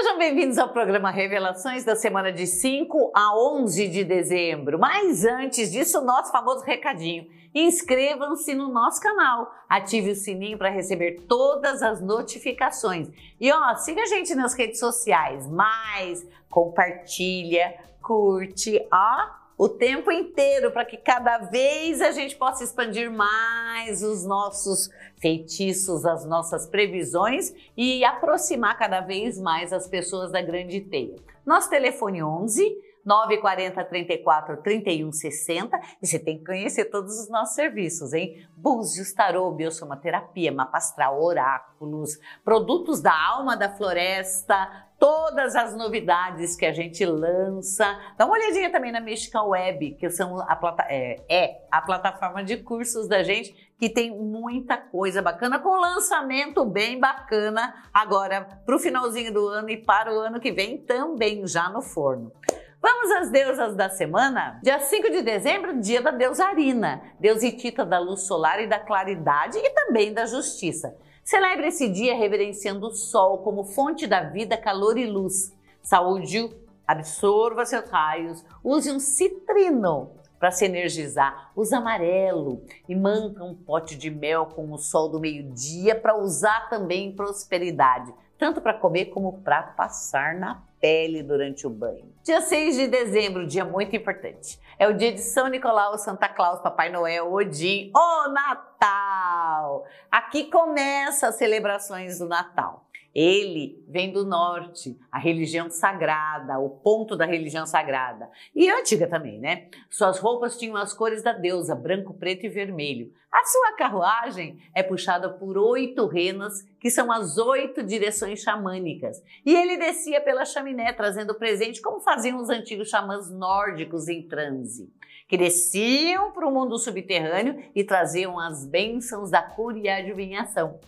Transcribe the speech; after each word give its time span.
Sejam 0.00 0.16
bem-vindos 0.16 0.58
ao 0.58 0.68
programa 0.68 1.10
Revelações 1.10 1.84
da 1.84 1.96
semana 1.96 2.30
de 2.30 2.46
5 2.46 3.10
a 3.12 3.36
11 3.36 3.88
de 3.88 4.04
dezembro. 4.04 4.78
Mas 4.78 5.24
antes 5.24 5.72
disso, 5.72 6.00
nosso 6.00 6.30
famoso 6.30 6.62
recadinho. 6.62 7.26
Inscrevam-se 7.52 8.54
no 8.54 8.68
nosso 8.68 9.00
canal, 9.00 9.52
ative 9.68 10.12
o 10.12 10.14
sininho 10.14 10.56
para 10.56 10.70
receber 10.70 11.22
todas 11.26 11.82
as 11.82 12.00
notificações. 12.00 13.08
E 13.40 13.50
ó, 13.50 13.74
siga 13.74 14.02
a 14.02 14.06
gente 14.06 14.36
nas 14.36 14.54
redes 14.54 14.78
sociais, 14.78 15.48
mais 15.48 16.24
compartilha, 16.48 17.74
curte, 18.00 18.80
ó, 18.92 19.37
o 19.58 19.68
tempo 19.68 20.12
inteiro 20.12 20.70
para 20.70 20.84
que 20.84 20.96
cada 20.96 21.38
vez 21.38 22.00
a 22.00 22.12
gente 22.12 22.36
possa 22.36 22.62
expandir 22.62 23.10
mais 23.10 24.04
os 24.04 24.24
nossos 24.24 24.88
feitiços, 25.20 26.06
as 26.06 26.24
nossas 26.24 26.64
previsões 26.64 27.52
e 27.76 28.04
aproximar 28.04 28.78
cada 28.78 29.00
vez 29.00 29.36
mais 29.36 29.72
as 29.72 29.88
pessoas 29.88 30.30
da 30.30 30.40
grande 30.40 30.80
teia. 30.80 31.16
Nosso 31.44 31.68
telefone 31.68 32.22
11 32.22 32.87
940 33.04 33.84
34 33.84 34.62
31 34.62 35.12
60 35.12 35.80
e 36.02 36.06
você 36.06 36.18
tem 36.18 36.38
que 36.38 36.44
conhecer 36.44 36.86
todos 36.86 37.18
os 37.18 37.28
nossos 37.28 37.54
serviços, 37.54 38.12
hein? 38.12 38.46
Búzios, 38.56 39.12
tarô, 39.12 39.50
biosomaterapia, 39.52 40.52
mapa 40.52 40.78
astral, 40.78 41.22
oráculos, 41.22 42.18
produtos 42.44 43.00
da 43.00 43.12
alma 43.12 43.56
da 43.56 43.68
floresta, 43.70 44.88
todas 44.98 45.54
as 45.54 45.76
novidades 45.76 46.56
que 46.56 46.66
a 46.66 46.72
gente 46.72 47.04
lança. 47.06 47.98
Dá 48.16 48.26
uma 48.26 48.34
olhadinha 48.34 48.70
também 48.70 48.90
na 48.90 49.00
Mystical 49.00 49.48
Web, 49.50 49.92
que 49.92 50.10
são 50.10 50.40
a 50.40 50.56
plata 50.56 50.84
é, 50.88 51.16
é 51.28 51.66
a 51.70 51.80
plataforma 51.80 52.42
de 52.42 52.56
cursos 52.58 53.06
da 53.06 53.22
gente, 53.22 53.54
que 53.78 53.88
tem 53.88 54.10
muita 54.10 54.76
coisa 54.76 55.22
bacana, 55.22 55.58
com 55.60 55.80
lançamento 55.80 56.64
bem 56.64 56.98
bacana 56.98 57.74
agora 57.94 58.44
para 58.66 58.74
o 58.74 58.78
finalzinho 58.78 59.32
do 59.32 59.46
ano 59.46 59.70
e 59.70 59.76
para 59.76 60.12
o 60.12 60.18
ano 60.18 60.40
que 60.40 60.50
vem 60.50 60.78
também 60.78 61.46
já 61.46 61.68
no 61.68 61.80
forno. 61.80 62.32
Vamos 62.80 63.10
às 63.10 63.30
deusas 63.30 63.74
da 63.74 63.88
semana? 63.88 64.60
Dia 64.62 64.78
5 64.78 65.10
de 65.10 65.22
dezembro, 65.22 65.80
dia 65.80 66.00
da 66.00 66.12
deusa 66.12 66.44
Arina, 66.44 67.02
deusitita 67.18 67.84
da 67.84 67.98
luz 67.98 68.22
solar 68.22 68.62
e 68.62 68.68
da 68.68 68.78
claridade 68.78 69.58
e 69.58 69.70
também 69.70 70.14
da 70.14 70.26
justiça. 70.26 70.96
Celebre 71.24 71.66
esse 71.66 71.88
dia 71.88 72.14
reverenciando 72.14 72.86
o 72.86 72.94
sol 72.94 73.38
como 73.38 73.64
fonte 73.64 74.06
da 74.06 74.22
vida, 74.22 74.56
calor 74.56 74.96
e 74.96 75.06
luz. 75.06 75.52
Saúde, 75.82 76.48
absorva 76.86 77.66
seus 77.66 77.90
raios, 77.90 78.44
use 78.62 78.92
um 78.92 79.00
citrino 79.00 80.12
para 80.38 80.52
se 80.52 80.64
energizar. 80.64 81.50
Use 81.56 81.74
amarelo 81.74 82.62
e 82.88 82.94
manta 82.94 83.42
um 83.42 83.56
pote 83.56 83.96
de 83.96 84.08
mel 84.08 84.46
com 84.46 84.72
o 84.72 84.78
sol 84.78 85.08
do 85.08 85.18
meio-dia 85.18 85.96
para 85.96 86.16
usar 86.16 86.68
também 86.68 87.08
em 87.08 87.16
prosperidade, 87.16 88.14
tanto 88.38 88.60
para 88.60 88.74
comer 88.74 89.06
como 89.06 89.40
para 89.40 89.62
passar 89.62 90.34
na 90.34 90.62
pele 90.80 91.22
durante 91.22 91.66
o 91.66 91.70
banho. 91.70 92.12
Dia 92.22 92.40
6 92.40 92.76
de 92.76 92.86
dezembro, 92.86 93.46
dia 93.46 93.64
muito 93.64 93.96
importante. 93.96 94.60
É 94.78 94.86
o 94.86 94.94
dia 94.94 95.12
de 95.12 95.20
São 95.20 95.48
Nicolau, 95.48 95.98
Santa 95.98 96.28
Claus, 96.28 96.60
Papai 96.60 96.88
Noel, 96.88 97.32
Odin, 97.32 97.90
o 97.94 98.28
Natal! 98.28 99.84
Aqui 100.10 100.44
começa 100.44 101.28
as 101.28 101.34
celebrações 101.34 102.20
do 102.20 102.28
Natal. 102.28 102.87
Ele 103.20 103.84
vem 103.88 104.12
do 104.12 104.24
norte, 104.24 104.96
a 105.10 105.18
religião 105.18 105.68
sagrada, 105.68 106.56
o 106.60 106.70
ponto 106.70 107.16
da 107.16 107.26
religião 107.26 107.66
sagrada. 107.66 108.30
E 108.54 108.70
antiga 108.70 109.08
também, 109.08 109.40
né? 109.40 109.66
Suas 109.90 110.20
roupas 110.20 110.56
tinham 110.56 110.76
as 110.76 110.92
cores 110.92 111.20
da 111.20 111.32
deusa, 111.32 111.74
branco, 111.74 112.14
preto 112.14 112.46
e 112.46 112.48
vermelho. 112.48 113.12
A 113.32 113.44
sua 113.44 113.72
carruagem 113.72 114.60
é 114.72 114.84
puxada 114.84 115.28
por 115.28 115.58
oito 115.58 116.06
renas, 116.06 116.64
que 116.78 116.92
são 116.92 117.10
as 117.10 117.36
oito 117.38 117.82
direções 117.82 118.40
xamânicas. 118.40 119.20
E 119.44 119.52
ele 119.52 119.76
descia 119.76 120.20
pela 120.20 120.44
chaminé, 120.44 120.92
trazendo 120.92 121.34
presente, 121.34 121.82
como 121.82 121.98
faziam 121.98 122.40
os 122.40 122.50
antigos 122.50 122.88
xamãs 122.88 123.28
nórdicos 123.28 124.06
em 124.06 124.22
transe 124.22 124.92
que 125.26 125.36
desciam 125.36 126.32
para 126.32 126.48
o 126.48 126.50
mundo 126.50 126.78
subterrâneo 126.78 127.62
e 127.74 127.84
traziam 127.84 128.38
as 128.38 128.64
bênçãos 128.64 129.30
da 129.30 129.42
cura 129.42 129.76
e 129.76 129.86
adivinhação. 129.86 130.78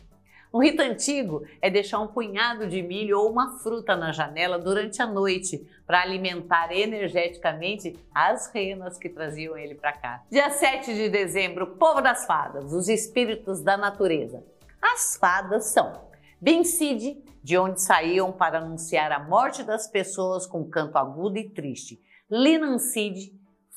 Um 0.52 0.60
rito 0.60 0.82
antigo 0.82 1.44
é 1.62 1.70
deixar 1.70 2.00
um 2.00 2.08
punhado 2.08 2.66
de 2.66 2.82
milho 2.82 3.20
ou 3.20 3.30
uma 3.30 3.58
fruta 3.58 3.94
na 3.94 4.10
janela 4.10 4.58
durante 4.58 5.00
a 5.00 5.06
noite 5.06 5.64
para 5.86 6.02
alimentar 6.02 6.72
energeticamente 6.72 7.96
as 8.12 8.52
renas 8.52 8.98
que 8.98 9.08
traziam 9.08 9.56
ele 9.56 9.76
para 9.76 9.92
cá. 9.92 10.24
Dia 10.28 10.50
7 10.50 10.92
de 10.92 11.08
dezembro, 11.08 11.76
povo 11.76 12.00
das 12.00 12.26
fadas, 12.26 12.72
os 12.72 12.88
espíritos 12.88 13.62
da 13.62 13.76
natureza. 13.76 14.44
As 14.82 15.16
fadas 15.16 15.66
são 15.66 16.10
Bencide, 16.40 17.22
de 17.42 17.58
onde 17.58 17.82
saíam 17.82 18.32
para 18.32 18.58
anunciar 18.58 19.12
a 19.12 19.18
morte 19.18 19.62
das 19.62 19.86
pessoas 19.86 20.46
com 20.46 20.64
canto 20.64 20.96
agudo 20.96 21.36
e 21.36 21.48
triste. 21.50 22.02
Linancide, 22.30 23.32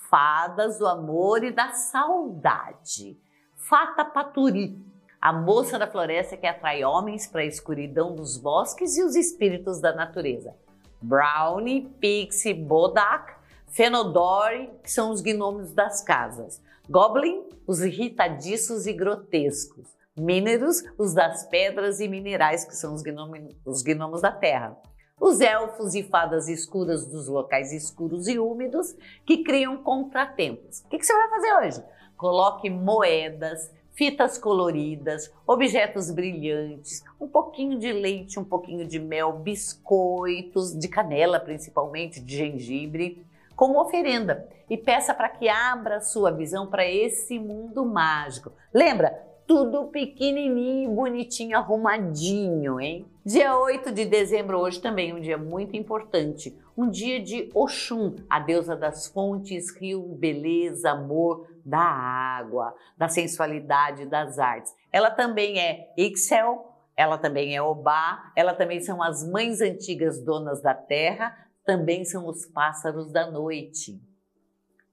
fadas 0.09 0.79
do 0.79 0.87
amor 0.87 1.43
e 1.43 1.51
da 1.51 1.73
saudade. 1.73 3.19
Fata 3.57 4.05
Paturi, 4.05 4.81
a 5.23 5.31
moça 5.31 5.79
da 5.79 5.87
floresta 5.87 6.35
que 6.35 6.45
atrai 6.45 6.83
homens 6.83 7.25
para 7.25 7.39
a 7.39 7.45
escuridão 7.45 8.13
dos 8.13 8.35
bosques 8.35 8.97
e 8.97 9.03
os 9.03 9.15
espíritos 9.15 9.79
da 9.79 9.95
natureza. 9.95 10.53
Brownie, 11.01 11.87
Pixie, 11.97 12.53
Bodak, 12.53 13.33
Fenodori, 13.67 14.69
que 14.83 14.91
são 14.91 15.11
os 15.11 15.21
gnomos 15.21 15.71
das 15.71 16.01
casas. 16.01 16.61
Goblin, 16.89 17.41
os 17.65 17.79
irritadiços 17.79 18.85
e 18.85 18.91
grotescos. 18.91 19.87
Mineros, 20.13 20.83
os 20.97 21.13
das 21.13 21.45
pedras 21.45 22.01
e 22.01 22.09
minerais, 22.09 22.65
que 22.65 22.75
são 22.75 22.93
os, 22.93 23.01
gnomos, 23.01 23.39
os 23.65 23.81
gnomos 23.81 24.19
da 24.19 24.31
terra. 24.31 24.77
Os 25.17 25.39
elfos 25.39 25.95
e 25.95 26.03
fadas 26.03 26.49
escuras 26.49 27.07
dos 27.07 27.29
locais 27.29 27.71
escuros 27.71 28.27
e 28.27 28.37
úmidos 28.37 28.93
que 29.25 29.41
criam 29.41 29.77
contratempos. 29.77 30.81
O 30.81 30.89
que, 30.89 30.97
que 30.97 31.05
você 31.05 31.13
vai 31.13 31.29
fazer 31.29 31.53
hoje? 31.53 31.83
Coloque 32.17 32.69
moedas, 32.69 33.71
fitas 33.93 34.37
coloridas, 34.37 35.31
objetos 35.47 36.11
brilhantes, 36.11 37.03
um 37.19 37.27
pouquinho 37.27 37.77
de 37.77 37.91
leite, 37.91 38.39
um 38.39 38.43
pouquinho 38.43 38.85
de 38.85 38.99
mel, 38.99 39.33
biscoitos, 39.33 40.77
de 40.77 40.87
canela 40.87 41.39
principalmente, 41.39 42.19
de 42.19 42.35
gengibre, 42.35 43.25
como 43.55 43.79
oferenda 43.79 44.47
e 44.69 44.77
peça 44.77 45.13
para 45.13 45.29
que 45.29 45.47
abra 45.47 46.01
sua 46.01 46.31
visão 46.31 46.67
para 46.67 46.87
esse 46.87 47.37
mundo 47.37 47.85
mágico. 47.85 48.51
Lembra? 48.73 49.31
Tudo 49.45 49.87
pequenininho, 49.87 50.89
bonitinho, 50.91 51.57
arrumadinho, 51.57 52.79
hein? 52.79 53.05
Dia 53.25 53.57
8 53.57 53.91
de 53.91 54.05
dezembro, 54.05 54.57
hoje 54.57 54.81
também 54.81 55.13
um 55.13 55.19
dia 55.19 55.37
muito 55.37 55.75
importante, 55.75 56.57
um 56.77 56.89
dia 56.89 57.21
de 57.21 57.49
Oxum, 57.53 58.15
a 58.29 58.39
deusa 58.39 58.75
das 58.75 59.05
fontes, 59.07 59.69
rio, 59.75 60.01
beleza, 60.01 60.91
amor, 60.91 61.45
da 61.65 61.79
água, 61.79 62.75
da 62.97 63.07
sensualidade, 63.07 64.05
das 64.05 64.39
artes. 64.39 64.73
Ela 64.91 65.09
também 65.11 65.59
é 65.59 65.93
Ixel, 65.97 66.73
ela 66.95 67.17
também 67.17 67.55
é 67.55 67.61
Obá, 67.61 68.31
ela 68.35 68.53
também 68.53 68.81
são 68.81 69.01
as 69.01 69.27
mães 69.27 69.61
antigas 69.61 70.23
donas 70.23 70.61
da 70.61 70.73
terra, 70.73 71.35
também 71.65 72.03
são 72.05 72.27
os 72.27 72.45
pássaros 72.45 73.11
da 73.11 73.29
noite. 73.29 74.01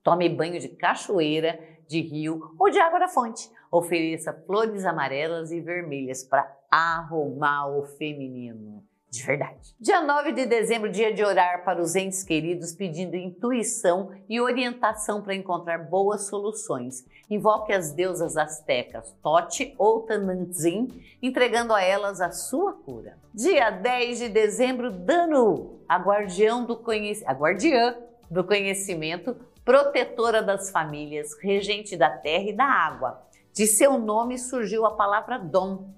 Tome 0.03 0.29
banho 0.29 0.59
de 0.59 0.69
cachoeira, 0.69 1.59
de 1.89 2.01
rio 2.01 2.55
ou 2.59 2.71
de 2.71 2.79
água 2.79 3.01
da 3.01 3.09
fonte. 3.09 3.51
Ofereça 3.71 4.33
flores 4.47 4.85
amarelas 4.85 5.51
e 5.51 5.61
vermelhas 5.61 6.25
para 6.25 6.51
arrumar 6.71 7.69
o 7.69 7.85
feminino 7.85 8.89
de 9.11 9.25
verdade. 9.25 9.75
Dia 9.81 10.01
9 10.01 10.33
de 10.33 10.47
dezembro, 10.47 10.89
dia 10.89 11.13
de 11.13 11.25
orar 11.25 11.65
para 11.65 11.83
os 11.83 11.97
entes 11.97 12.23
queridos, 12.23 12.73
pedindo 12.73 13.17
intuição 13.17 14.13
e 14.29 14.41
orientação 14.41 15.21
para 15.21 15.35
encontrar 15.35 15.79
boas 15.79 16.29
soluções. 16.29 17.05
Invoque 17.29 17.73
as 17.73 17.93
deusas 17.93 18.37
astecas 18.37 19.13
Tote 19.21 19.75
ou 19.77 20.03
Tanantzin, 20.03 20.89
entregando 21.21 21.75
a 21.75 21.83
elas 21.83 22.21
a 22.21 22.31
sua 22.31 22.73
cura. 22.73 23.19
Dia 23.35 23.71
10 23.71 24.19
de 24.21 24.29
dezembro, 24.29 24.93
Danu, 24.93 25.81
a 25.89 25.99
guardião 25.99 26.65
do 26.65 26.81
a 27.27 27.33
guardiã 27.33 27.97
do 28.31 28.45
conhecimento, 28.45 29.37
protetora 29.65 30.41
das 30.41 30.71
famílias, 30.71 31.37
regente 31.43 31.97
da 31.97 32.11
terra 32.11 32.45
e 32.45 32.53
da 32.53 32.65
água. 32.65 33.21
De 33.53 33.67
seu 33.67 33.99
nome 33.99 34.39
surgiu 34.39 34.87
a 34.87 34.95
palavra 34.95 35.37
dom, 35.37 35.93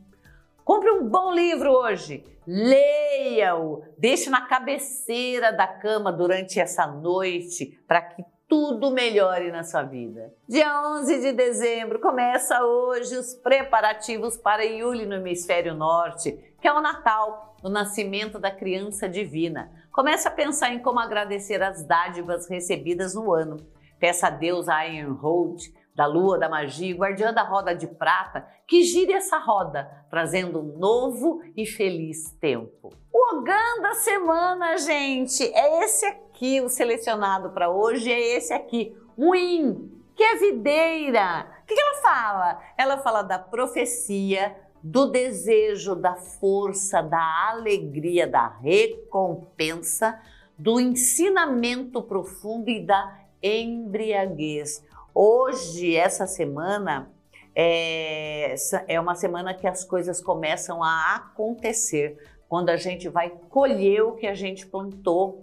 Compre 0.64 0.90
um 0.92 1.08
bom 1.08 1.32
livro 1.32 1.72
hoje, 1.72 2.24
leia-o, 2.46 3.82
deixe 3.98 4.30
na 4.30 4.42
cabeceira 4.42 5.52
da 5.52 5.66
cama 5.66 6.12
durante 6.12 6.60
essa 6.60 6.86
noite 6.86 7.80
para 7.86 8.00
que 8.00 8.24
tudo 8.46 8.92
melhore 8.92 9.50
na 9.50 9.64
sua 9.64 9.82
vida. 9.82 10.32
Dia 10.46 10.80
11 10.92 11.20
de 11.20 11.32
dezembro 11.32 11.98
começa 11.98 12.62
hoje 12.62 13.16
os 13.16 13.34
preparativos 13.34 14.36
para 14.36 14.62
Yuli 14.62 15.04
no 15.04 15.14
hemisfério 15.14 15.74
norte, 15.74 16.32
que 16.60 16.68
é 16.68 16.72
o 16.72 16.80
Natal, 16.80 17.56
o 17.62 17.68
nascimento 17.68 18.38
da 18.38 18.50
criança 18.50 19.08
divina. 19.08 19.72
Comece 19.90 20.28
a 20.28 20.30
pensar 20.30 20.72
em 20.72 20.78
como 20.78 21.00
agradecer 21.00 21.60
as 21.60 21.82
dádivas 21.82 22.48
recebidas 22.48 23.14
no 23.14 23.32
ano. 23.32 23.56
Peça 23.98 24.28
a 24.28 24.30
Deus 24.30 24.68
a 24.68 24.86
Ironhold 24.86 25.72
da 25.94 26.06
lua, 26.06 26.38
da 26.38 26.48
magia, 26.48 26.94
guardiã 26.94 27.32
da 27.32 27.42
roda 27.42 27.74
de 27.74 27.86
prata, 27.86 28.46
que 28.66 28.82
gire 28.82 29.12
essa 29.12 29.38
roda, 29.38 29.90
trazendo 30.08 30.60
um 30.60 30.78
novo 30.78 31.42
e 31.56 31.66
feliz 31.66 32.30
tempo. 32.40 32.90
O 33.12 33.36
Ogã 33.36 33.80
da 33.82 33.94
semana, 33.94 34.76
gente, 34.78 35.42
é 35.42 35.84
esse 35.84 36.06
aqui, 36.06 36.60
o 36.60 36.68
selecionado 36.68 37.50
para 37.50 37.70
hoje 37.70 38.10
é 38.10 38.36
esse 38.36 38.52
aqui, 38.52 38.96
Win, 39.18 39.90
que 40.16 40.22
é 40.22 40.36
videira. 40.36 41.46
O 41.62 41.66
que, 41.66 41.74
que 41.74 41.80
ela 41.80 42.02
fala? 42.02 42.60
Ela 42.76 42.98
fala 42.98 43.22
da 43.22 43.38
profecia, 43.38 44.56
do 44.82 45.06
desejo, 45.06 45.94
da 45.94 46.16
força, 46.16 47.02
da 47.02 47.50
alegria, 47.50 48.26
da 48.26 48.48
recompensa, 48.48 50.20
do 50.58 50.80
ensinamento 50.80 52.02
profundo 52.02 52.68
e 52.68 52.84
da 52.84 53.18
embriaguez. 53.42 54.84
Hoje, 55.14 55.94
essa 55.94 56.26
semana, 56.26 57.10
é, 57.54 58.54
é 58.88 58.98
uma 58.98 59.14
semana 59.14 59.52
que 59.52 59.66
as 59.66 59.84
coisas 59.84 60.22
começam 60.22 60.82
a 60.82 61.16
acontecer, 61.16 62.18
quando 62.48 62.70
a 62.70 62.76
gente 62.76 63.08
vai 63.08 63.30
colher 63.50 64.02
o 64.02 64.12
que 64.12 64.26
a 64.26 64.34
gente 64.34 64.66
plantou. 64.66 65.42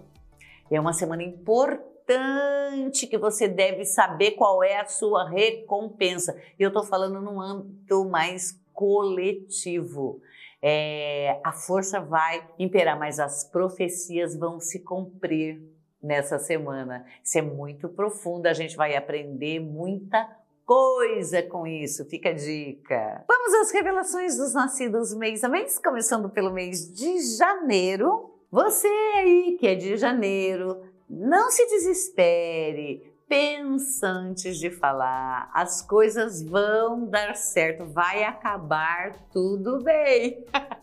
É 0.72 0.80
uma 0.80 0.94
semana 0.94 1.24
importante 1.24 3.08
que 3.08 3.18
você 3.18 3.48
deve 3.48 3.86
saber 3.86 4.32
qual 4.32 4.64
é 4.64 4.80
a 4.80 4.86
sua 4.86 5.28
recompensa. 5.30 6.40
E 6.58 6.64
eu 6.64 6.70
estou 6.70 6.84
falando 6.84 7.22
num 7.22 7.40
âmbito 7.40 8.06
mais 8.06 8.60
coletivo. 8.74 10.20
É, 10.62 11.40
a 11.44 11.52
força 11.52 12.00
vai 12.00 12.48
imperar, 12.58 12.98
mas 12.98 13.20
as 13.20 13.44
profecias 13.44 14.36
vão 14.36 14.60
se 14.60 14.80
cumprir 14.80 15.62
nessa 16.02 16.40
semana. 16.40 17.06
Isso 17.24 17.38
é 17.38 17.42
muito 17.42 17.90
profundo, 17.90 18.48
a 18.48 18.54
gente 18.54 18.76
vai 18.76 18.96
aprender 18.96 19.60
muita 19.60 20.28
coisa 20.66 21.42
com 21.42 21.66
isso. 21.66 22.06
Fica 22.06 22.30
a 22.30 22.34
dica. 22.34 23.26
Vamos 23.28 23.54
às 23.56 23.72
revelações 23.72 24.38
dos 24.38 24.54
nascidos 24.54 25.16
mês 25.16 25.44
a 25.44 25.50
mês, 25.50 25.80
começando 25.80 26.30
pelo 26.30 26.52
mês 26.52 26.94
de 26.94 27.20
janeiro. 27.38 28.36
Você 28.52 28.88
aí 28.88 29.58
que 29.60 29.68
é 29.68 29.76
de 29.76 29.98
janeiro, 29.98 30.82
não 31.10 31.50
se 31.50 31.66
desespere. 31.68 33.10
Pensa 33.28 34.08
antes 34.08 34.58
de 34.58 34.72
falar, 34.72 35.52
as 35.54 35.84
coisas 35.84 36.42
vão 36.42 37.06
dar 37.06 37.36
certo, 37.36 37.86
vai 37.86 38.24
acabar 38.24 39.14
tudo 39.32 39.84
bem. 39.84 40.44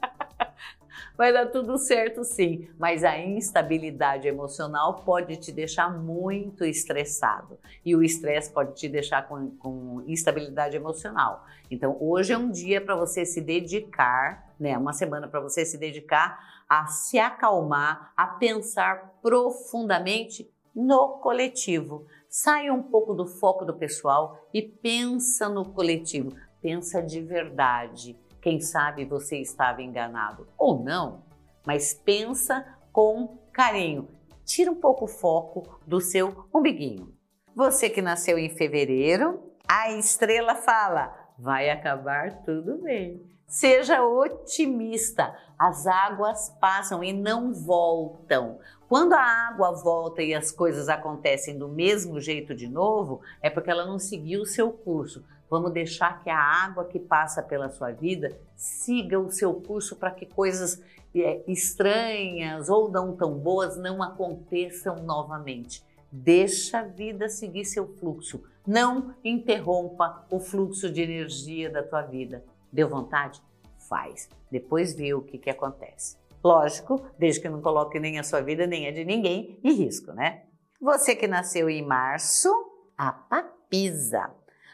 vai 1.16 1.32
dar 1.32 1.46
tudo 1.46 1.78
certo 1.78 2.22
sim, 2.24 2.68
mas 2.78 3.02
a 3.04 3.18
instabilidade 3.18 4.28
emocional 4.28 5.02
pode 5.04 5.36
te 5.36 5.50
deixar 5.50 5.90
muito 5.90 6.64
estressado 6.64 7.58
e 7.84 7.96
o 7.96 8.02
estresse 8.02 8.50
pode 8.52 8.74
te 8.74 8.88
deixar 8.88 9.26
com, 9.26 9.50
com 9.56 10.04
instabilidade 10.06 10.76
emocional. 10.76 11.44
Então 11.70 11.96
hoje 12.00 12.32
é 12.32 12.38
um 12.38 12.50
dia 12.50 12.80
para 12.80 12.94
você 12.94 13.24
se 13.24 13.40
dedicar, 13.40 14.54
né? 14.58 14.76
Uma 14.76 14.92
semana 14.92 15.26
para 15.26 15.40
você 15.40 15.64
se 15.64 15.78
dedicar 15.78 16.38
a 16.68 16.86
se 16.86 17.18
acalmar, 17.18 18.12
a 18.16 18.26
pensar 18.26 19.18
profundamente 19.22 20.50
no 20.74 21.18
coletivo. 21.20 22.06
Saia 22.28 22.72
um 22.72 22.82
pouco 22.82 23.14
do 23.14 23.26
foco 23.26 23.64
do 23.64 23.74
pessoal 23.74 24.46
e 24.52 24.60
pensa 24.60 25.48
no 25.48 25.64
coletivo. 25.64 26.36
Pensa 26.60 27.00
de 27.00 27.20
verdade 27.22 28.18
quem 28.40 28.60
sabe 28.60 29.04
você 29.04 29.38
estava 29.38 29.82
enganado 29.82 30.46
ou 30.56 30.82
não, 30.82 31.22
mas 31.66 31.92
pensa 31.94 32.64
com 32.92 33.38
carinho. 33.52 34.08
Tira 34.44 34.70
um 34.70 34.76
pouco 34.76 35.06
o 35.06 35.08
foco 35.08 35.80
do 35.86 36.00
seu 36.00 36.46
umbiguinho. 36.54 37.12
Você 37.54 37.90
que 37.90 38.00
nasceu 38.00 38.38
em 38.38 38.50
fevereiro, 38.50 39.42
a 39.66 39.90
estrela 39.90 40.54
fala: 40.54 41.12
vai 41.38 41.70
acabar 41.70 42.42
tudo 42.44 42.78
bem. 42.78 43.22
Seja 43.46 44.04
otimista. 44.04 45.36
As 45.58 45.86
águas 45.86 46.54
passam 46.60 47.02
e 47.02 47.12
não 47.12 47.52
voltam. 47.52 48.58
Quando 48.88 49.14
a 49.14 49.20
água 49.20 49.72
volta 49.72 50.22
e 50.22 50.34
as 50.34 50.50
coisas 50.50 50.88
acontecem 50.88 51.58
do 51.58 51.68
mesmo 51.68 52.20
jeito 52.20 52.54
de 52.54 52.68
novo, 52.68 53.20
é 53.40 53.48
porque 53.48 53.70
ela 53.70 53.86
não 53.86 53.98
seguiu 53.98 54.42
o 54.42 54.46
seu 54.46 54.70
curso. 54.70 55.24
Vamos 55.48 55.72
deixar 55.72 56.22
que 56.22 56.30
a 56.30 56.38
água 56.38 56.84
que 56.84 56.98
passa 56.98 57.42
pela 57.42 57.68
sua 57.68 57.92
vida 57.92 58.36
siga 58.54 59.18
o 59.18 59.30
seu 59.30 59.54
curso 59.54 59.96
para 59.96 60.10
que 60.10 60.26
coisas 60.26 60.82
é, 61.14 61.42
estranhas 61.46 62.68
ou 62.68 62.90
não 62.90 63.16
tão 63.16 63.38
boas 63.38 63.76
não 63.76 64.02
aconteçam 64.02 64.96
novamente. 64.96 65.84
Deixa 66.10 66.80
a 66.80 66.82
vida 66.82 67.28
seguir 67.28 67.64
seu 67.64 67.86
fluxo. 67.96 68.42
Não 68.66 69.14
interrompa 69.24 70.26
o 70.30 70.40
fluxo 70.40 70.90
de 70.90 71.02
energia 71.02 71.70
da 71.70 71.82
tua 71.82 72.02
vida. 72.02 72.44
Deu 72.72 72.88
vontade? 72.88 73.40
Faz. 73.88 74.28
Depois 74.50 74.94
vê 74.94 75.14
o 75.14 75.22
que, 75.22 75.38
que 75.38 75.50
acontece. 75.50 76.16
Lógico, 76.42 77.04
desde 77.18 77.40
que 77.40 77.48
não 77.48 77.60
coloque 77.60 77.98
nem 77.98 78.18
a 78.18 78.22
sua 78.22 78.40
vida 78.40 78.66
nem 78.66 78.88
a 78.88 78.92
de 78.92 79.04
ninguém 79.04 79.58
em 79.62 79.72
risco, 79.72 80.12
né? 80.12 80.42
Você 80.80 81.16
que 81.16 81.26
nasceu 81.26 81.70
em 81.70 81.84
março, 81.84 82.48
a 82.96 83.12
papisa. 83.12 84.30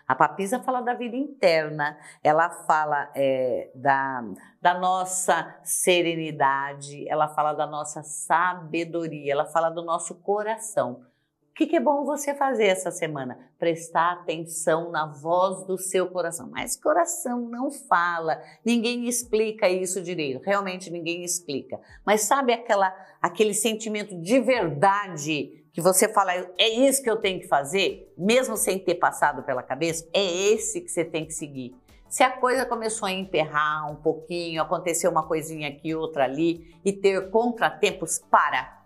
A 0.06 0.14
papisa 0.14 0.60
fala 0.60 0.80
da 0.80 0.94
vida 0.94 1.16
interna, 1.16 1.98
ela 2.22 2.50
fala 2.50 3.10
é, 3.14 3.70
da, 3.74 4.24
da 4.60 4.74
nossa 4.78 5.58
serenidade, 5.62 7.08
ela 7.08 7.28
fala 7.28 7.52
da 7.52 7.66
nossa 7.66 8.02
sabedoria, 8.02 9.32
ela 9.32 9.44
fala 9.46 9.70
do 9.70 9.82
nosso 9.82 10.14
coração. 10.16 11.04
O 11.52 11.54
que, 11.54 11.66
que, 11.66 11.76
é 11.76 11.80
bom 11.80 12.06
você 12.06 12.34
fazer 12.34 12.64
essa 12.64 12.90
semana? 12.90 13.38
Prestar 13.58 14.12
atenção 14.12 14.90
na 14.90 15.04
voz 15.04 15.66
do 15.66 15.76
seu 15.76 16.06
coração. 16.06 16.48
Mas 16.50 16.76
coração 16.76 17.42
não 17.42 17.70
fala, 17.70 18.42
ninguém 18.64 19.06
explica 19.06 19.68
isso 19.68 20.00
direito, 20.00 20.42
realmente 20.42 20.90
ninguém 20.90 21.22
explica. 21.22 21.78
Mas 22.06 22.22
sabe 22.22 22.54
aquela, 22.54 22.90
aquele 23.20 23.52
sentimento 23.52 24.18
de 24.18 24.40
verdade 24.40 25.62
que 25.74 25.82
você 25.82 26.08
fala, 26.08 26.32
é 26.56 26.68
isso 26.70 27.02
que 27.02 27.10
eu 27.10 27.20
tenho 27.20 27.38
que 27.38 27.46
fazer, 27.46 28.10
mesmo 28.16 28.56
sem 28.56 28.78
ter 28.78 28.94
passado 28.94 29.42
pela 29.42 29.62
cabeça, 29.62 30.08
é 30.14 30.24
esse 30.24 30.80
que 30.80 30.88
você 30.90 31.04
tem 31.04 31.26
que 31.26 31.34
seguir. 31.34 31.76
Se 32.08 32.22
a 32.22 32.30
coisa 32.30 32.64
começou 32.64 33.06
a 33.06 33.12
emperrar 33.12 33.92
um 33.92 33.96
pouquinho, 33.96 34.62
aconteceu 34.62 35.10
uma 35.10 35.28
coisinha 35.28 35.68
aqui, 35.68 35.94
outra 35.94 36.24
ali, 36.24 36.74
e 36.82 36.94
ter 36.94 37.30
contratempos, 37.30 38.18
para, 38.18 38.81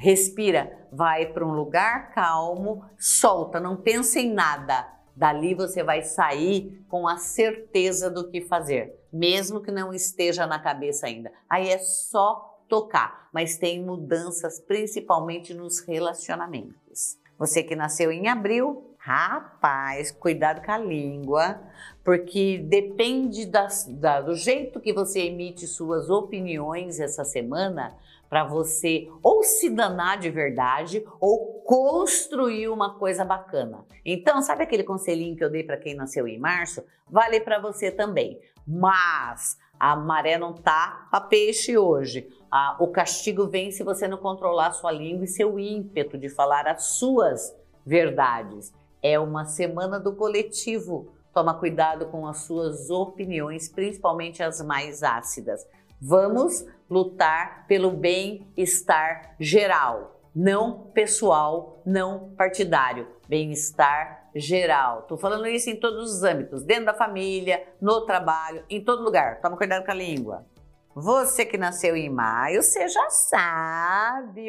respira, 0.00 0.88
vai 0.90 1.26
para 1.26 1.46
um 1.46 1.52
lugar 1.52 2.10
calmo, 2.14 2.82
solta, 2.98 3.60
não 3.60 3.76
pensa 3.76 4.18
em 4.18 4.32
nada. 4.32 4.88
Dali 5.14 5.54
você 5.54 5.82
vai 5.82 6.02
sair 6.02 6.82
com 6.88 7.06
a 7.06 7.18
certeza 7.18 8.10
do 8.10 8.30
que 8.30 8.40
fazer, 8.40 8.98
mesmo 9.12 9.60
que 9.60 9.70
não 9.70 9.92
esteja 9.92 10.46
na 10.46 10.58
cabeça 10.58 11.06
ainda. 11.06 11.30
Aí 11.48 11.68
é 11.68 11.78
só 11.78 12.64
tocar, 12.66 13.28
mas 13.30 13.58
tem 13.58 13.84
mudanças 13.84 14.58
principalmente 14.58 15.52
nos 15.52 15.80
relacionamentos. 15.80 17.18
Você 17.38 17.62
que 17.62 17.76
nasceu 17.76 18.10
em 18.10 18.26
abril, 18.26 18.94
rapaz, 18.96 20.10
cuidado 20.10 20.64
com 20.64 20.72
a 20.72 20.78
língua, 20.78 21.60
porque 22.02 22.56
depende 22.56 23.44
das, 23.44 23.84
da, 23.84 24.22
do 24.22 24.34
jeito 24.34 24.80
que 24.80 24.94
você 24.94 25.26
emite 25.26 25.66
suas 25.66 26.08
opiniões 26.08 26.98
essa 27.00 27.24
semana 27.24 27.94
para 28.30 28.44
você 28.44 29.10
ou 29.24 29.42
se 29.42 29.68
danar 29.68 30.16
de 30.16 30.30
verdade 30.30 31.04
ou 31.20 31.60
construir 31.64 32.68
uma 32.68 32.94
coisa 32.94 33.24
bacana. 33.24 33.84
Então, 34.04 34.40
sabe 34.40 34.62
aquele 34.62 34.84
conselhinho 34.84 35.36
que 35.36 35.44
eu 35.44 35.50
dei 35.50 35.64
para 35.64 35.76
quem 35.76 35.96
nasceu 35.96 36.28
em 36.28 36.38
março? 36.38 36.84
Vale 37.10 37.40
para 37.40 37.58
você 37.58 37.90
também. 37.90 38.40
Mas 38.64 39.58
a 39.78 39.96
maré 39.96 40.38
não 40.38 40.54
tá 40.54 41.08
a 41.10 41.20
peixe 41.20 41.76
hoje. 41.76 42.28
Ah, 42.48 42.76
o 42.78 42.88
castigo 42.88 43.48
vem 43.48 43.72
se 43.72 43.82
você 43.82 44.06
não 44.06 44.18
controlar 44.18 44.72
sua 44.72 44.92
língua 44.92 45.24
e 45.24 45.28
seu 45.28 45.58
ímpeto 45.58 46.16
de 46.16 46.28
falar 46.28 46.68
as 46.68 46.84
suas 46.84 47.54
verdades. 47.84 48.72
É 49.02 49.18
uma 49.18 49.44
semana 49.44 49.98
do 49.98 50.14
coletivo. 50.14 51.12
Toma 51.32 51.54
cuidado 51.54 52.06
com 52.06 52.26
as 52.26 52.38
suas 52.38 52.90
opiniões, 52.90 53.68
principalmente 53.68 54.42
as 54.42 54.60
mais 54.60 55.02
ácidas. 55.02 55.66
Vamos 56.00 56.64
lutar 56.88 57.66
pelo 57.66 57.90
bem-estar 57.90 59.34
geral, 59.38 60.18
não 60.34 60.90
pessoal, 60.94 61.82
não 61.84 62.30
partidário. 62.30 63.06
Bem-estar 63.28 64.30
geral. 64.34 65.00
Estou 65.00 65.18
falando 65.18 65.46
isso 65.46 65.68
em 65.68 65.76
todos 65.76 66.10
os 66.10 66.22
âmbitos, 66.22 66.64
dentro 66.64 66.86
da 66.86 66.94
família, 66.94 67.62
no 67.80 68.00
trabalho, 68.06 68.64
em 68.70 68.82
todo 68.82 69.04
lugar. 69.04 69.40
Toma 69.42 69.56
cuidado 69.56 69.84
com 69.84 69.90
a 69.90 69.94
língua. 69.94 70.46
Você 70.94 71.46
que 71.46 71.56
nasceu 71.56 71.96
em 71.96 72.10
maio, 72.10 72.60
já 72.62 73.10
sabe. 73.10 74.48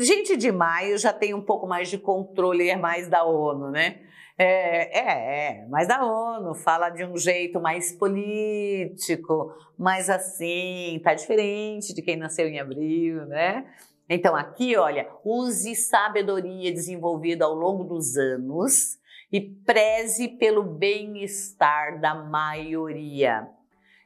Gente 0.00 0.36
de 0.36 0.50
maio 0.50 0.98
já 0.98 1.12
tem 1.12 1.32
um 1.32 1.40
pouco 1.40 1.66
mais 1.66 1.88
de 1.88 1.96
controle, 1.96 2.68
é 2.68 2.76
mais 2.76 3.08
da 3.08 3.24
ONU, 3.24 3.70
né? 3.70 4.00
É, 4.36 4.98
é, 4.98 5.62
é, 5.62 5.66
mais 5.68 5.86
da 5.86 6.04
ONU, 6.04 6.54
fala 6.54 6.88
de 6.90 7.04
um 7.04 7.16
jeito 7.16 7.60
mais 7.60 7.92
político, 7.92 9.54
mais 9.78 10.10
assim, 10.10 11.00
tá 11.04 11.14
diferente 11.14 11.94
de 11.94 12.02
quem 12.02 12.16
nasceu 12.16 12.48
em 12.48 12.58
abril, 12.58 13.26
né? 13.26 13.64
Então, 14.08 14.34
aqui, 14.34 14.76
olha, 14.76 15.08
use 15.24 15.76
sabedoria 15.76 16.72
desenvolvida 16.72 17.44
ao 17.44 17.54
longo 17.54 17.84
dos 17.84 18.16
anos 18.16 18.98
e 19.30 19.40
preze 19.40 20.28
pelo 20.28 20.62
bem-estar 20.64 22.00
da 22.00 22.14
maioria. 22.14 23.48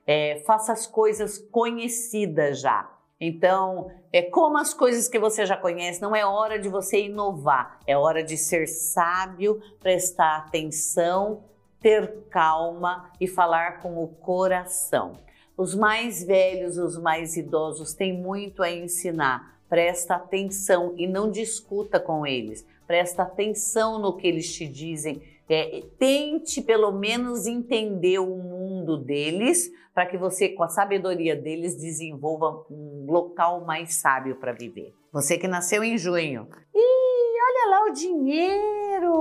É, 0.06 0.42
faça 0.46 0.72
as 0.72 0.86
coisas 0.86 1.38
conhecidas 1.38 2.60
já. 2.60 2.90
Então, 3.20 3.90
é 4.12 4.22
como 4.22 4.58
as 4.58 4.74
coisas 4.74 5.08
que 5.08 5.18
você 5.18 5.46
já 5.46 5.56
conhece, 5.56 6.02
não 6.02 6.14
é 6.14 6.24
hora 6.24 6.58
de 6.58 6.68
você 6.68 7.04
inovar, 7.04 7.80
é 7.86 7.96
hora 7.96 8.22
de 8.22 8.36
ser 8.36 8.66
sábio, 8.66 9.60
prestar 9.80 10.36
atenção, 10.36 11.44
ter 11.80 12.24
calma 12.30 13.10
e 13.20 13.26
falar 13.26 13.80
com 13.80 14.02
o 14.02 14.08
coração. 14.08 15.12
Os 15.56 15.74
mais 15.74 16.22
velhos, 16.22 16.76
os 16.76 16.98
mais 16.98 17.36
idosos 17.36 17.94
têm 17.94 18.12
muito 18.12 18.62
a 18.62 18.70
ensinar. 18.70 19.58
Presta 19.68 20.16
atenção 20.16 20.94
e 20.98 21.06
não 21.06 21.30
discuta 21.30 21.98
com 21.98 22.26
eles. 22.26 22.66
Presta 22.86 23.22
atenção 23.22 23.98
no 23.98 24.14
que 24.14 24.28
eles 24.28 24.52
te 24.54 24.68
dizem. 24.68 25.22
É, 25.48 25.84
tente 25.98 26.60
pelo 26.60 26.90
menos 26.92 27.46
entender 27.46 28.18
o 28.18 28.36
mundo 28.36 28.98
deles 28.98 29.70
para 29.94 30.04
que 30.04 30.18
você, 30.18 30.50
com 30.50 30.62
a 30.62 30.68
sabedoria 30.68 31.34
deles, 31.34 31.76
desenvolva 31.76 32.66
um 32.70 33.06
local 33.08 33.64
mais 33.64 33.94
sábio 33.94 34.36
para 34.36 34.52
viver. 34.52 34.92
Você 35.10 35.38
que 35.38 35.48
nasceu 35.48 35.82
em 35.82 35.96
junho. 35.96 36.46
E 36.74 37.42
olha 37.42 37.70
lá 37.70 37.84
o 37.88 37.92
dinheiro! 37.92 39.12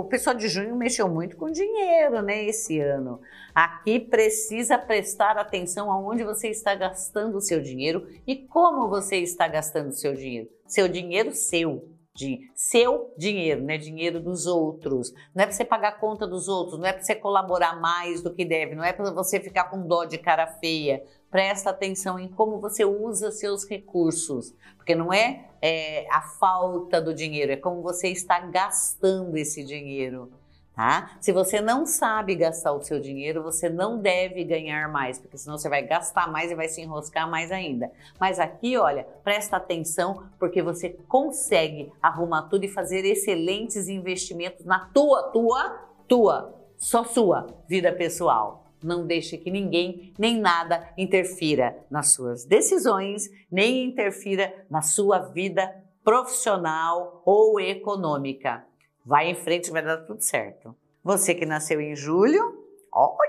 O 0.00 0.04
pessoal 0.04 0.36
de 0.36 0.48
junho 0.48 0.76
mexeu 0.76 1.08
muito 1.08 1.36
com 1.36 1.50
dinheiro, 1.50 2.22
né, 2.22 2.44
esse 2.44 2.78
ano. 2.78 3.20
Aqui 3.52 3.98
precisa 3.98 4.78
prestar 4.78 5.36
atenção 5.36 5.90
aonde 5.90 6.22
você 6.22 6.48
está 6.48 6.74
gastando 6.76 7.36
o 7.36 7.40
seu 7.40 7.60
dinheiro 7.60 8.06
e 8.26 8.36
como 8.36 8.88
você 8.88 9.16
está 9.16 9.48
gastando 9.48 9.88
o 9.88 9.92
seu 9.92 10.14
dinheiro. 10.14 10.48
Seu 10.66 10.86
dinheiro 10.86 11.32
seu 11.32 11.88
de 12.14 12.50
seu 12.54 13.14
dinheiro, 13.16 13.62
não 13.62 13.70
é 13.70 13.78
dinheiro 13.78 14.20
dos 14.20 14.46
outros. 14.46 15.12
Não 15.34 15.42
é 15.42 15.46
para 15.46 15.54
você 15.54 15.64
pagar 15.64 15.88
a 15.88 15.98
conta 15.98 16.26
dos 16.26 16.48
outros, 16.48 16.78
não 16.78 16.86
é 16.86 16.92
para 16.92 17.02
você 17.02 17.14
colaborar 17.14 17.80
mais 17.80 18.22
do 18.22 18.34
que 18.34 18.44
deve, 18.44 18.74
não 18.74 18.84
é 18.84 18.92
para 18.92 19.10
você 19.10 19.40
ficar 19.40 19.64
com 19.64 19.86
dó 19.86 20.04
de 20.04 20.18
cara 20.18 20.46
feia. 20.46 21.02
Presta 21.30 21.70
atenção 21.70 22.18
em 22.18 22.28
como 22.28 22.60
você 22.60 22.84
usa 22.84 23.30
seus 23.30 23.64
recursos, 23.64 24.52
porque 24.76 24.94
não 24.94 25.12
é, 25.12 25.48
é 25.62 26.06
a 26.10 26.22
falta 26.22 27.00
do 27.00 27.14
dinheiro, 27.14 27.52
é 27.52 27.56
como 27.56 27.82
você 27.82 28.08
está 28.08 28.40
gastando 28.40 29.36
esse 29.36 29.64
dinheiro. 29.64 30.32
Tá? 30.74 31.16
Se 31.20 31.32
você 31.32 31.60
não 31.60 31.84
sabe 31.84 32.34
gastar 32.34 32.72
o 32.72 32.80
seu 32.80 33.00
dinheiro, 33.00 33.42
você 33.42 33.68
não 33.68 33.98
deve 33.98 34.44
ganhar 34.44 34.90
mais, 34.90 35.18
porque 35.18 35.36
senão 35.36 35.58
você 35.58 35.68
vai 35.68 35.82
gastar 35.82 36.30
mais 36.30 36.50
e 36.50 36.54
vai 36.54 36.68
se 36.68 36.80
enroscar 36.80 37.28
mais 37.28 37.52
ainda. 37.52 37.90
Mas 38.18 38.38
aqui, 38.38 38.76
olha, 38.78 39.04
presta 39.22 39.56
atenção, 39.56 40.24
porque 40.38 40.62
você 40.62 40.90
consegue 41.08 41.92
arrumar 42.00 42.42
tudo 42.42 42.64
e 42.64 42.68
fazer 42.68 43.04
excelentes 43.04 43.88
investimentos 43.88 44.64
na 44.64 44.86
tua, 44.86 45.24
tua, 45.24 45.70
tua, 46.08 46.54
só 46.78 47.04
sua 47.04 47.46
vida 47.68 47.92
pessoal. 47.92 48.64
Não 48.82 49.06
deixe 49.06 49.36
que 49.36 49.50
ninguém 49.50 50.14
nem 50.18 50.40
nada 50.40 50.88
interfira 50.96 51.76
nas 51.90 52.14
suas 52.14 52.46
decisões, 52.46 53.28
nem 53.50 53.84
interfira 53.84 54.64
na 54.70 54.80
sua 54.80 55.18
vida 55.18 55.70
profissional 56.02 57.22
ou 57.26 57.60
econômica. 57.60 58.64
Vai 59.10 59.28
em 59.28 59.34
frente, 59.34 59.72
vai 59.72 59.82
dar 59.82 59.96
tudo 59.96 60.20
certo. 60.20 60.72
Você 61.02 61.34
que 61.34 61.44
nasceu 61.44 61.80
em 61.80 61.96
julho, 61.96 62.64
olha! 62.92 63.28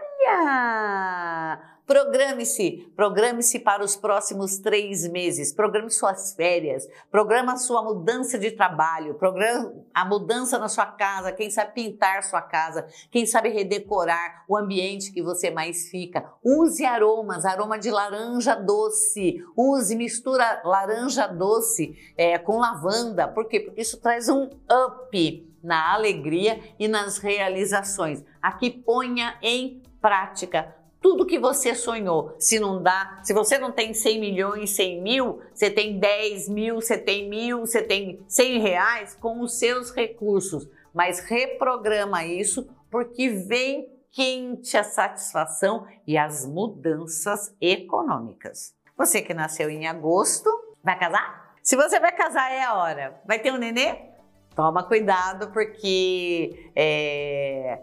Programe-se, 1.88 2.94
programe-se 2.96 3.58
para 3.58 3.84
os 3.84 3.96
próximos 3.96 4.60
três 4.60 5.10
meses, 5.10 5.52
programe 5.52 5.90
suas 5.90 6.36
férias, 6.36 6.88
programa 7.10 7.58
sua 7.58 7.82
mudança 7.82 8.38
de 8.38 8.52
trabalho, 8.52 9.16
programa 9.16 9.74
a 9.92 10.06
mudança 10.06 10.60
na 10.60 10.70
sua 10.70 10.86
casa, 10.86 11.32
quem 11.32 11.50
sabe 11.50 11.74
pintar 11.74 12.22
sua 12.22 12.44
casa, 12.44 12.86
quem 13.10 13.26
sabe 13.26 13.50
redecorar 13.50 14.46
o 14.48 14.56
ambiente 14.56 15.12
que 15.12 15.24
você 15.24 15.50
mais 15.50 15.90
fica. 15.90 16.32
Use 16.46 16.86
aromas, 16.86 17.44
aroma 17.44 17.80
de 17.80 17.90
laranja 17.90 18.54
doce, 18.54 19.44
use, 19.58 19.96
mistura 19.96 20.62
laranja 20.64 21.26
doce 21.26 21.98
é, 22.16 22.38
com 22.38 22.60
lavanda, 22.60 23.28
por 23.28 23.48
quê? 23.48 23.60
Porque 23.60 23.82
isso 23.82 24.00
traz 24.00 24.30
um 24.30 24.44
up 24.44 25.51
na 25.64 25.94
alegria 25.94 26.60
e 26.80 26.88
nas 26.88 27.18
realizações. 27.18 28.24
Aqui 28.42 28.70
ponha 28.70 29.38
em 29.42 29.82
prática 30.02 30.76
tudo 31.02 31.26
que 31.26 31.40
você 31.40 31.74
sonhou. 31.74 32.36
Se 32.38 32.60
não 32.60 32.82
dá, 32.82 33.20
se 33.24 33.34
você 33.34 33.58
não 33.58 33.72
tem 33.72 33.94
100 33.94 34.20
milhões, 34.20 34.70
100 34.72 35.02
mil, 35.02 35.42
você 35.52 35.70
tem 35.70 36.00
10 36.00 36.48
mil, 36.48 36.76
você 36.76 36.98
tem 36.98 37.28
mil, 37.28 37.62
você 37.62 37.82
tem 37.82 38.24
100 38.28 38.60
reais 38.60 39.18
com 39.20 39.42
os 39.42 39.58
seus 39.58 39.92
recursos. 39.92 40.70
Mas 40.94 41.20
reprograma 41.20 42.24
isso 42.24 42.70
porque 42.90 43.30
vem 43.30 43.90
quente 44.12 44.78
a 44.78 44.84
satisfação 44.84 45.88
e 46.06 46.18
as 46.18 46.46
mudanças 46.46 47.56
econômicas. 47.60 48.76
Você 48.98 49.22
que 49.22 49.34
nasceu 49.34 49.70
em 49.70 49.88
agosto, 49.88 50.50
vai 50.84 51.00
casar? 51.00 51.56
Se 51.64 51.76
você 51.76 52.00
vai 52.00 52.12
casar, 52.12 52.52
é 52.52 52.64
a 52.64 52.76
hora. 52.76 53.22
Vai 53.26 53.40
ter 53.40 53.52
um 53.52 53.58
nenê? 53.58 54.11
Toma 54.56 54.84
cuidado, 54.84 55.52
porque 55.52 56.70
é, 56.76 57.82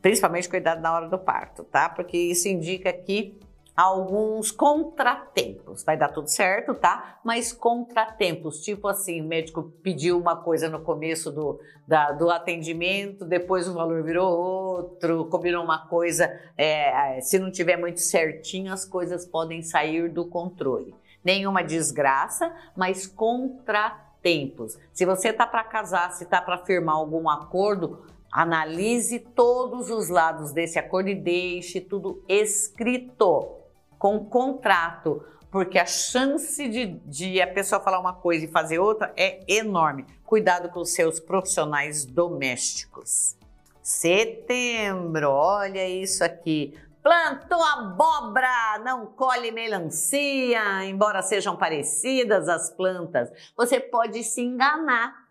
principalmente 0.00 0.48
cuidado 0.48 0.80
na 0.80 0.94
hora 0.94 1.08
do 1.08 1.18
parto, 1.18 1.64
tá? 1.64 1.88
Porque 1.88 2.16
isso 2.16 2.48
indica 2.48 2.92
que 2.92 3.38
alguns 3.78 4.50
contratempos. 4.50 5.84
Vai 5.84 5.96
dar 5.96 6.08
tudo 6.08 6.26
certo, 6.28 6.74
tá? 6.74 7.20
Mas 7.22 7.52
contratempos, 7.52 8.60
tipo 8.60 8.88
assim, 8.88 9.20
o 9.20 9.24
médico 9.24 9.72
pediu 9.82 10.18
uma 10.18 10.34
coisa 10.34 10.68
no 10.68 10.80
começo 10.80 11.30
do, 11.30 11.60
da, 11.86 12.10
do 12.10 12.28
atendimento, 12.28 13.24
depois 13.24 13.68
o 13.68 13.74
valor 13.74 14.02
virou 14.02 14.36
outro, 14.36 15.26
combinou 15.26 15.62
uma 15.62 15.86
coisa, 15.86 16.28
é, 16.56 17.20
se 17.20 17.38
não 17.38 17.52
tiver 17.52 17.76
muito 17.76 18.00
certinho, 18.00 18.72
as 18.72 18.84
coisas 18.84 19.24
podem 19.24 19.62
sair 19.62 20.08
do 20.08 20.26
controle. 20.26 20.92
Nenhuma 21.22 21.62
desgraça, 21.62 22.52
mas 22.76 23.06
contratempos 23.06 24.07
tempos. 24.22 24.78
Se 24.92 25.04
você 25.04 25.28
está 25.28 25.46
para 25.46 25.64
casar, 25.64 26.12
se 26.12 26.24
está 26.24 26.40
para 26.40 26.58
firmar 26.58 26.96
algum 26.96 27.28
acordo, 27.28 28.04
analise 28.30 29.18
todos 29.18 29.90
os 29.90 30.08
lados 30.08 30.52
desse 30.52 30.78
acordo 30.78 31.08
e 31.08 31.14
deixe 31.14 31.80
tudo 31.80 32.22
escrito, 32.28 33.56
com 33.98 34.24
contrato, 34.26 35.24
porque 35.50 35.78
a 35.78 35.86
chance 35.86 36.68
de, 36.68 36.86
de, 37.06 37.40
a 37.40 37.46
pessoa 37.46 37.80
falar 37.80 37.98
uma 37.98 38.12
coisa 38.12 38.44
e 38.44 38.48
fazer 38.48 38.78
outra 38.78 39.12
é 39.16 39.40
enorme. 39.48 40.04
Cuidado 40.24 40.68
com 40.68 40.80
os 40.80 40.90
seus 40.90 41.18
profissionais 41.18 42.04
domésticos. 42.04 43.36
Setembro, 43.82 45.30
olha 45.30 45.88
isso 45.88 46.22
aqui. 46.22 46.74
Plantou 47.08 47.62
abóbora, 47.62 48.82
não 48.84 49.06
colhe 49.06 49.50
melancia, 49.50 50.84
embora 50.84 51.22
sejam 51.22 51.56
parecidas 51.56 52.50
as 52.50 52.68
plantas. 52.68 53.32
Você 53.56 53.80
pode 53.80 54.22
se 54.22 54.42
enganar. 54.42 55.26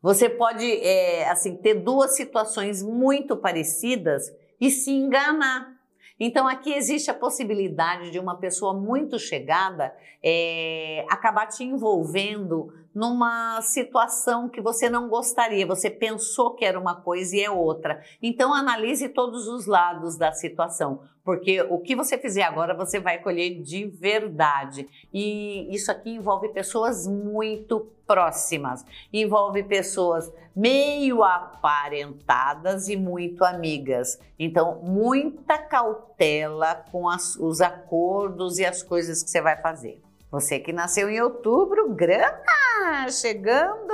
Você 0.00 0.30
pode, 0.30 0.64
é, 0.64 1.28
assim, 1.28 1.58
ter 1.58 1.74
duas 1.74 2.16
situações 2.16 2.82
muito 2.82 3.36
parecidas 3.36 4.32
e 4.58 4.70
se 4.70 4.90
enganar. 4.90 5.77
Então 6.18 6.48
aqui 6.48 6.72
existe 6.72 7.10
a 7.10 7.14
possibilidade 7.14 8.10
de 8.10 8.18
uma 8.18 8.36
pessoa 8.36 8.74
muito 8.74 9.18
chegada 9.18 9.94
é, 10.22 11.04
acabar 11.08 11.46
te 11.46 11.62
envolvendo 11.62 12.72
numa 12.94 13.60
situação 13.62 14.48
que 14.48 14.60
você 14.60 14.90
não 14.90 15.08
gostaria, 15.08 15.64
você 15.64 15.88
pensou 15.88 16.54
que 16.54 16.64
era 16.64 16.78
uma 16.78 16.96
coisa 16.96 17.36
e 17.36 17.40
é 17.40 17.50
outra. 17.50 18.02
Então 18.20 18.52
analise 18.52 19.08
todos 19.08 19.46
os 19.46 19.66
lados 19.66 20.16
da 20.16 20.32
situação, 20.32 21.02
porque 21.28 21.60
o 21.60 21.78
que 21.78 21.94
você 21.94 22.16
fizer 22.16 22.42
agora 22.42 22.72
você 22.72 22.98
vai 22.98 23.18
colher 23.18 23.60
de 23.60 23.84
verdade. 23.84 24.88
E 25.12 25.68
isso 25.74 25.92
aqui 25.92 26.08
envolve 26.08 26.48
pessoas 26.48 27.06
muito 27.06 27.86
próximas, 28.06 28.82
envolve 29.12 29.62
pessoas 29.62 30.32
meio 30.56 31.22
aparentadas 31.22 32.88
e 32.88 32.96
muito 32.96 33.44
amigas. 33.44 34.18
Então, 34.38 34.80
muita 34.82 35.58
cautela 35.58 36.82
com 36.90 37.06
as, 37.06 37.36
os 37.36 37.60
acordos 37.60 38.58
e 38.58 38.64
as 38.64 38.82
coisas 38.82 39.22
que 39.22 39.28
você 39.28 39.42
vai 39.42 39.60
fazer. 39.60 40.00
Você 40.30 40.58
que 40.58 40.72
nasceu 40.72 41.10
em 41.10 41.20
outubro, 41.20 41.90
grana 41.90 43.10
chegando! 43.10 43.92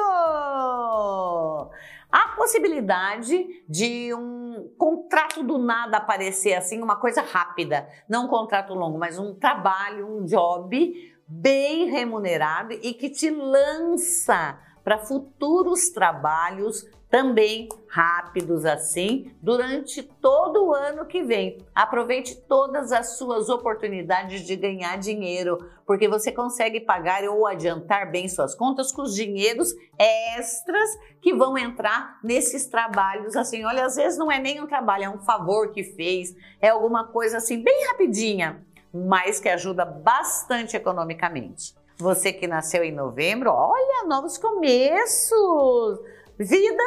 Há 2.14 2.28
possibilidade 2.28 3.64
de 3.68 4.14
um 4.14 4.72
contrato 4.78 5.42
do 5.42 5.58
nada 5.58 5.96
aparecer 5.96 6.54
assim, 6.54 6.80
uma 6.80 6.94
coisa 6.94 7.20
rápida, 7.20 7.88
não 8.08 8.26
um 8.26 8.28
contrato 8.28 8.72
longo, 8.72 8.96
mas 8.96 9.18
um 9.18 9.34
trabalho, 9.34 10.06
um 10.06 10.24
job 10.24 11.12
bem 11.26 11.90
remunerado 11.90 12.72
e 12.72 12.94
que 12.94 13.10
te 13.10 13.28
lança 13.30 14.56
para 14.84 14.98
futuros 14.98 15.88
trabalhos 15.88 16.88
também 17.14 17.68
rápidos 17.86 18.64
assim 18.64 19.30
durante 19.40 20.02
todo 20.02 20.64
o 20.64 20.74
ano 20.74 21.06
que 21.06 21.22
vem. 21.22 21.64
Aproveite 21.72 22.34
todas 22.48 22.90
as 22.90 23.16
suas 23.16 23.48
oportunidades 23.48 24.40
de 24.44 24.56
ganhar 24.56 24.98
dinheiro, 24.98 25.58
porque 25.86 26.08
você 26.08 26.32
consegue 26.32 26.80
pagar 26.80 27.22
ou 27.22 27.46
adiantar 27.46 28.10
bem 28.10 28.26
suas 28.26 28.52
contas 28.56 28.90
com 28.90 29.02
os 29.02 29.14
dinheiros 29.14 29.72
extras 29.96 30.90
que 31.22 31.32
vão 31.32 31.56
entrar 31.56 32.18
nesses 32.20 32.66
trabalhos 32.66 33.36
assim. 33.36 33.64
Olha, 33.64 33.86
às 33.86 33.94
vezes 33.94 34.18
não 34.18 34.32
é 34.32 34.40
nem 34.40 34.60
um 34.60 34.66
trabalho, 34.66 35.04
é 35.04 35.08
um 35.08 35.20
favor 35.20 35.70
que 35.70 35.84
fez, 35.84 36.34
é 36.60 36.70
alguma 36.70 37.06
coisa 37.06 37.36
assim 37.36 37.62
bem 37.62 37.86
rapidinha, 37.90 38.66
mas 38.92 39.38
que 39.38 39.48
ajuda 39.48 39.84
bastante 39.84 40.76
economicamente. 40.76 41.76
Você 41.96 42.32
que 42.32 42.48
nasceu 42.48 42.82
em 42.82 42.90
novembro, 42.90 43.52
olha, 43.52 44.04
novos 44.08 44.36
começos 44.36 46.00
Vida 46.36 46.82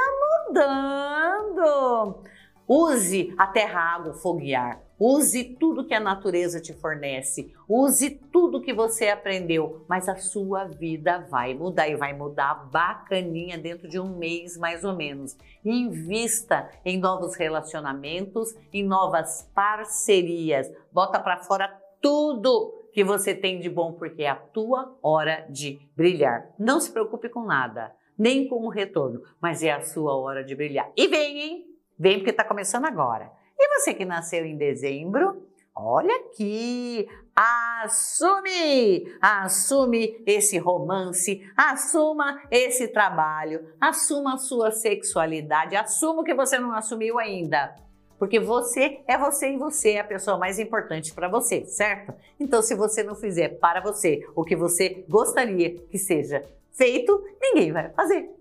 mudando. 0.49 2.21
Use 2.67 3.33
a 3.37 3.47
terra, 3.47 3.79
água, 3.79 4.13
fogo 4.13 4.41
e 4.41 4.53
ar. 4.53 4.81
Use 4.99 5.55
tudo 5.57 5.85
que 5.85 5.93
a 5.93 6.01
natureza 6.01 6.59
te 6.59 6.73
fornece. 6.73 7.53
Use 7.65 8.09
tudo 8.09 8.59
que 8.59 8.73
você 8.73 9.07
aprendeu, 9.07 9.85
mas 9.87 10.09
a 10.09 10.17
sua 10.17 10.65
vida 10.65 11.25
vai 11.29 11.53
mudar 11.53 11.87
e 11.87 11.95
vai 11.95 12.11
mudar 12.11 12.69
bacaninha 12.69 13.57
dentro 13.57 13.87
de 13.87 13.97
um 13.97 14.17
mês 14.17 14.57
mais 14.57 14.83
ou 14.83 14.93
menos. 14.93 15.37
Invista 15.63 16.69
em 16.83 16.99
novos 16.99 17.37
relacionamentos, 17.37 18.53
em 18.73 18.83
novas 18.83 19.49
parcerias. 19.55 20.69
Bota 20.91 21.21
para 21.21 21.37
fora 21.37 21.69
tudo 22.01 22.73
que 22.91 23.01
você 23.01 23.33
tem 23.33 23.61
de 23.61 23.69
bom 23.69 23.93
porque 23.93 24.23
é 24.23 24.29
a 24.29 24.35
tua 24.35 24.93
hora 25.01 25.45
de 25.49 25.79
brilhar. 25.95 26.49
Não 26.59 26.81
se 26.81 26.91
preocupe 26.91 27.29
com 27.29 27.45
nada 27.45 27.95
nem 28.17 28.47
com 28.47 28.65
o 28.65 28.69
retorno, 28.69 29.21
mas 29.41 29.61
é 29.61 29.71
a 29.71 29.81
sua 29.81 30.15
hora 30.17 30.43
de 30.43 30.55
brilhar. 30.55 30.91
E 30.95 31.07
vem, 31.07 31.39
hein? 31.39 31.65
Vem 31.97 32.17
porque 32.17 32.31
está 32.31 32.43
começando 32.43 32.85
agora. 32.85 33.31
E 33.57 33.79
você 33.79 33.93
que 33.93 34.05
nasceu 34.05 34.45
em 34.45 34.57
dezembro, 34.57 35.47
olha 35.75 36.15
aqui, 36.15 37.07
assume, 37.35 39.11
assume 39.21 40.23
esse 40.25 40.57
romance, 40.57 41.41
assuma 41.55 42.41
esse 42.49 42.87
trabalho, 42.87 43.73
assuma 43.79 44.35
a 44.35 44.37
sua 44.37 44.71
sexualidade, 44.71 45.75
assuma 45.75 46.21
o 46.21 46.23
que 46.23 46.33
você 46.33 46.57
não 46.57 46.73
assumiu 46.73 47.19
ainda. 47.19 47.75
Porque 48.17 48.39
você 48.39 49.01
é 49.07 49.17
você 49.17 49.53
e 49.53 49.57
você 49.57 49.91
é 49.91 49.99
a 49.99 50.03
pessoa 50.03 50.37
mais 50.37 50.57
importante 50.57 51.13
para 51.13 51.27
você, 51.27 51.65
certo? 51.65 52.13
Então, 52.39 52.63
se 52.63 52.73
você 52.73 53.03
não 53.03 53.13
fizer 53.13 53.59
para 53.59 53.79
você 53.79 54.27
o 54.35 54.43
que 54.43 54.55
você 54.55 55.05
gostaria 55.07 55.75
que 55.75 55.99
seja 55.99 56.43
feito, 56.77 57.23
ninguém 57.41 57.71
vai 57.71 57.89
fazer. 57.89 58.37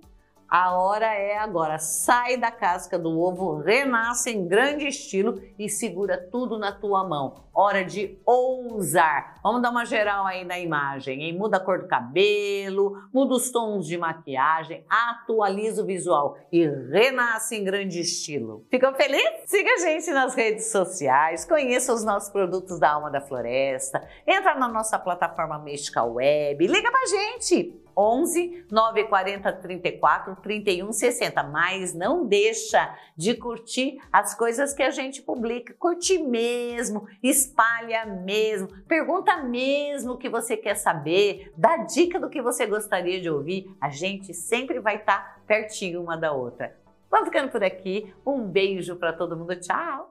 A 0.49 0.76
hora 0.76 1.07
é 1.07 1.37
agora. 1.37 1.78
Sai 1.78 2.37
da 2.37 2.50
casca 2.50 2.99
do 2.99 3.19
ovo, 3.19 3.59
renasce 3.59 4.31
em 4.31 4.47
grande 4.47 4.87
estilo 4.87 5.40
e 5.59 5.69
segura 5.69 6.16
tudo 6.31 6.57
na 6.59 6.73
tua 6.73 7.02
mão. 7.02 7.47
Hora 7.52 7.85
de 7.85 8.19
ousar. 8.25 9.35
Vamos 9.43 9.61
dar 9.61 9.71
uma 9.71 9.85
geral 9.85 10.25
aí 10.25 10.45
na 10.45 10.59
imagem, 10.59 11.23
hein? 11.23 11.37
Muda 11.37 11.57
a 11.57 11.61
cor 11.61 11.81
do 11.81 11.88
cabelo, 11.88 12.97
muda 13.12 13.35
os 13.35 13.50
tons 13.50 13.87
de 13.87 13.99
maquiagem, 13.99 14.85
atualiza 14.88 15.83
o 15.83 15.87
visual 15.87 16.37
e 16.52 16.66
renasce 16.66 17.57
em 17.57 17.64
grande 17.64 18.00
estilo. 18.00 18.64
Ficou 18.71 18.93
feliz? 18.95 19.43
Siga 19.47 19.73
a 19.73 19.78
gente 19.78 20.11
nas 20.12 20.35
redes 20.35 20.71
sociais, 20.71 21.45
conheça 21.45 21.93
os 21.93 22.05
nossos 22.05 22.31
produtos 22.31 22.78
da 22.78 22.93
Alma 22.93 23.11
da 23.11 23.21
Floresta, 23.21 24.07
entra 24.26 24.55
na 24.55 24.69
nossa 24.69 24.99
plataforma 24.99 25.59
Mística 25.59 26.05
Web, 26.05 26.66
liga 26.66 26.90
pra 26.90 27.07
gente! 27.07 27.86
11 27.97 28.67
940 28.71 29.53
34 29.53 30.37
31 30.37 30.93
60. 30.93 31.43
Mas 31.45 31.95
não 31.95 32.26
deixa 32.26 32.95
de 33.17 33.35
curtir 33.35 33.99
as 34.12 34.35
coisas 34.35 34.75
que 34.75 34.83
a 34.83 34.91
gente 34.91 35.23
publica. 35.23 35.75
Curte 35.79 36.19
mesmo, 36.19 37.09
espalha 37.23 38.05
mesmo, 38.05 38.69
pergunta 38.87 39.37
mesmo 39.43 40.12
o 40.12 40.19
que 40.19 40.29
você 40.29 40.57
quer 40.57 40.75
saber, 40.75 41.53
dá 41.57 41.79
dica 41.79 42.21
do 42.21 42.29
que 42.29 42.43
você 42.43 42.67
gostaria 42.67 43.21
de 43.21 43.31
ouvir. 43.31 43.75
A 43.81 43.88
gente 43.88 44.35
sempre 44.35 44.81
vai 44.81 44.97
estar 44.97 45.19
tá 45.19 45.41
pertinho 45.47 46.03
uma 46.03 46.17
da 46.17 46.33
outra. 46.33 46.76
Vamos 47.11 47.29
ficando 47.29 47.50
por 47.50 47.62
aqui. 47.62 48.12
Um 48.26 48.43
beijo 48.43 48.97
para 48.97 49.12
todo 49.12 49.37
mundo. 49.37 49.55
Tchau! 49.57 50.05